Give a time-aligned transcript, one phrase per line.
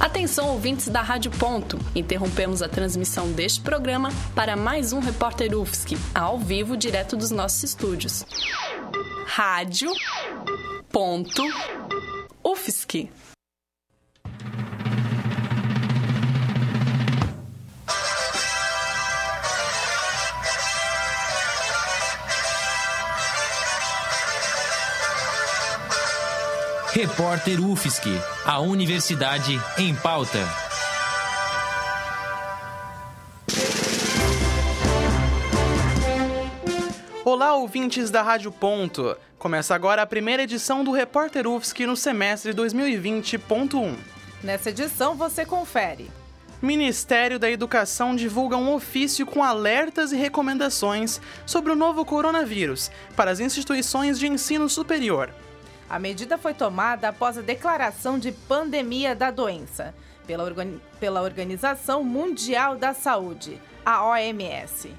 [0.00, 1.76] Atenção, ouvintes da Rádio Ponto.
[1.92, 7.64] Interrompemos a transmissão deste programa para mais um Repórter UFSC, ao vivo, direto dos nossos
[7.64, 8.24] estúdios.
[9.26, 9.90] Rádio
[10.88, 11.42] Ponto
[12.44, 13.10] UFSC.
[26.98, 28.10] Repórter UFSC,
[28.44, 30.40] a Universidade em Pauta.
[37.24, 39.16] Olá, ouvintes da Rádio Ponto.
[39.38, 43.94] Começa agora a primeira edição do Repórter UFSC no semestre 2020.1.
[44.42, 46.10] Nessa edição você confere.
[46.60, 53.30] Ministério da Educação divulga um ofício com alertas e recomendações sobre o novo coronavírus para
[53.30, 55.32] as instituições de ensino superior.
[55.90, 59.94] A medida foi tomada após a declaração de pandemia da doença
[60.26, 64.90] pela, organi pela Organização Mundial da Saúde, a OMS.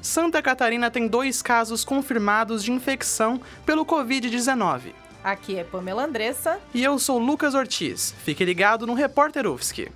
[0.00, 4.94] Santa Catarina tem dois casos confirmados de infecção pelo Covid-19.
[5.22, 6.58] Aqui é Pamela Andressa.
[6.72, 8.14] E eu sou Lucas Ortiz.
[8.24, 9.90] Fique ligado no Repórter UFSC.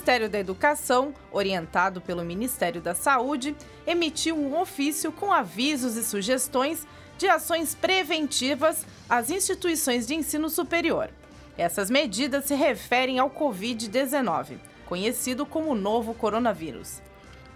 [0.00, 3.54] Ministério da Educação, orientado pelo Ministério da Saúde,
[3.86, 6.86] emitiu um ofício com avisos e sugestões
[7.18, 11.10] de ações preventivas às instituições de ensino superior.
[11.58, 17.02] Essas medidas se referem ao Covid-19, conhecido como novo coronavírus.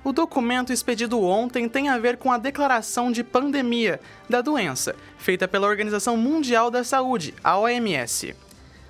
[0.04, 3.98] O documento expedido ontem tem a ver com a declaração de pandemia
[4.28, 8.36] da doença, feita pela Organização Mundial da Saúde, a OMS.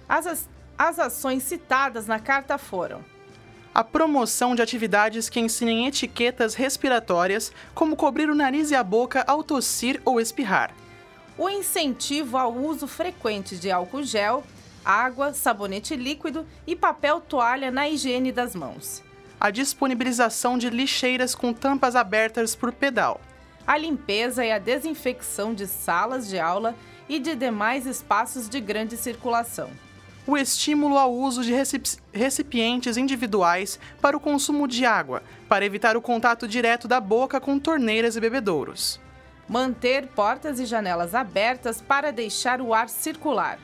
[0.08, 3.13] As, as ações citadas na carta foram
[3.74, 9.24] a promoção de atividades que ensinem etiquetas respiratórias, como cobrir o nariz e a boca
[9.26, 10.72] ao tossir ou espirrar.
[11.36, 14.44] O incentivo ao uso frequente de álcool gel,
[14.84, 19.02] água, sabonete líquido e papel toalha na higiene das mãos.
[19.40, 23.20] A disponibilização de lixeiras com tampas abertas por pedal.
[23.66, 26.76] A limpeza e a desinfecção de salas de aula
[27.08, 29.68] e de demais espaços de grande circulação
[30.26, 31.52] o estímulo ao uso de
[32.12, 37.58] recipientes individuais para o consumo de água, para evitar o contato direto da boca com
[37.58, 39.00] torneiras e bebedouros.
[39.48, 43.58] Manter portas e janelas abertas para deixar o ar circular.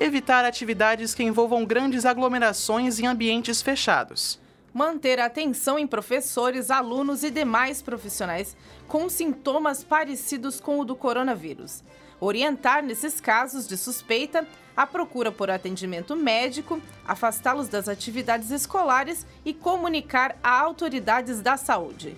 [0.00, 4.40] Evitar atividades que envolvam grandes aglomerações em ambientes fechados.
[4.72, 8.56] Manter atenção em professores, alunos e demais profissionais
[8.86, 11.82] com sintomas parecidos com o do coronavírus.
[12.20, 19.54] Orientar nesses casos de suspeita a procura por atendimento médico, afastá-los das atividades escolares e
[19.54, 22.16] comunicar a autoridades da saúde.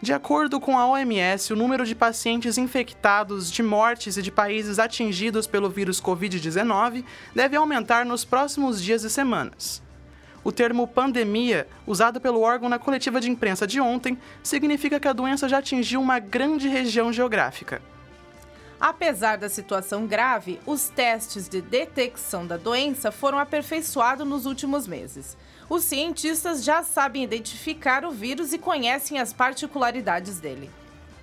[0.00, 4.78] De acordo com a OMS, o número de pacientes infectados, de mortes e de países
[4.78, 7.04] atingidos pelo vírus Covid-19
[7.34, 9.82] deve aumentar nos próximos dias e semanas.
[10.44, 15.12] O termo pandemia, usado pelo órgão na coletiva de imprensa de ontem, significa que a
[15.14, 17.80] doença já atingiu uma grande região geográfica.
[18.84, 25.38] Apesar da situação grave, os testes de detecção da doença foram aperfeiçoados nos últimos meses.
[25.70, 30.68] Os cientistas já sabem identificar o vírus e conhecem as particularidades dele.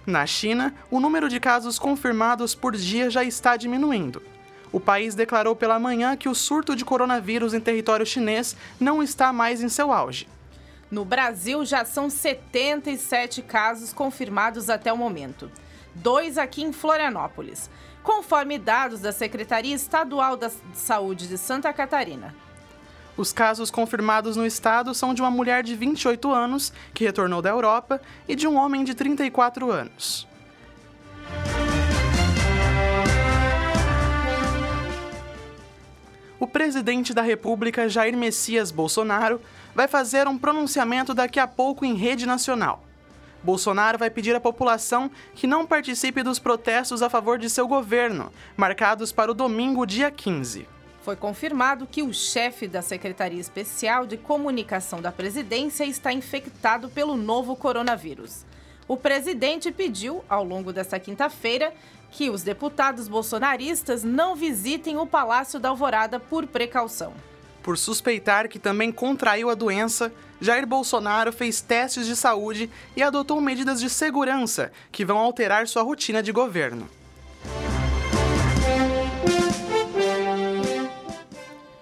[0.07, 4.23] Na China, o número de casos confirmados por dia já está diminuindo.
[4.71, 9.31] O país declarou pela manhã que o surto de coronavírus em território chinês não está
[9.31, 10.27] mais em seu auge.
[10.89, 15.47] No Brasil, já são 77 casos confirmados até o momento
[15.96, 17.69] dois aqui em Florianópolis,
[18.03, 22.34] conforme dados da Secretaria Estadual da Saúde de Santa Catarina.
[23.18, 27.50] Os casos confirmados no estado são de uma mulher de 28 anos, que retornou da
[27.50, 30.28] Europa, e de um homem de 34 anos.
[36.40, 39.40] O presidente da República, Jair Messias Bolsonaro,
[39.75, 42.83] vai fazer um pronunciamento daqui a pouco em rede nacional.
[43.43, 48.31] Bolsonaro vai pedir à população que não participe dos protestos a favor de seu governo,
[48.55, 50.67] marcados para o domingo, dia 15.
[51.01, 57.17] Foi confirmado que o chefe da Secretaria Especial de Comunicação da Presidência está infectado pelo
[57.17, 58.45] novo coronavírus.
[58.88, 61.73] O presidente pediu, ao longo desta quinta-feira,
[62.11, 67.13] que os deputados bolsonaristas não visitem o Palácio da Alvorada por precaução.
[67.63, 73.40] Por suspeitar que também contraiu a doença, Jair Bolsonaro fez testes de saúde e adotou
[73.40, 76.90] medidas de segurança que vão alterar sua rotina de governo.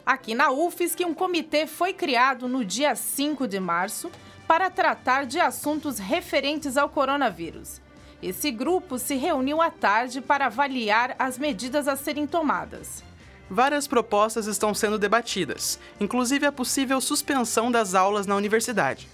[0.06, 4.12] Aqui na UFSC, um comitê foi criado no dia 5 de março
[4.48, 7.80] para tratar de assuntos referentes ao coronavírus.
[8.22, 13.04] Esse grupo se reuniu à tarde para avaliar as medidas a serem tomadas.
[13.50, 19.08] Várias propostas estão sendo debatidas, inclusive a possível suspensão das aulas na universidade.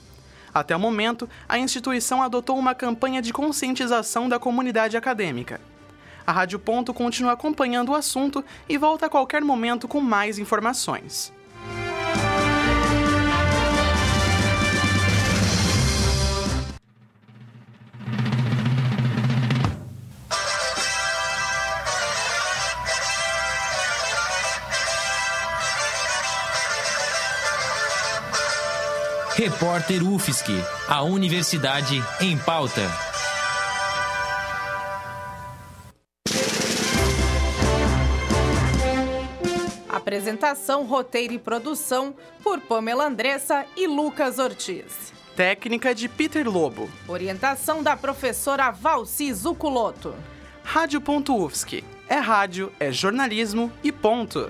[0.54, 5.62] Até o momento, a instituição adotou uma campanha de conscientização da comunidade acadêmica.
[6.28, 11.31] A Rádio Ponto continua acompanhando o assunto e volta a qualquer momento com mais informações.
[29.38, 30.54] Repórter UFSC,
[30.88, 32.90] a Universidade em Pauta.
[39.90, 45.12] Apresentação, roteiro e produção por Pamela Andressa e Lucas Ortiz.
[45.36, 46.90] Técnica de Peter Lobo.
[47.06, 50.16] Orientação da professora Valci Zuculoto.
[50.64, 51.84] Rádio.UFSC.
[52.08, 54.50] É rádio, é jornalismo e ponto.